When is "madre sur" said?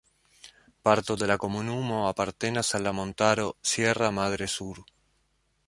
4.21-4.85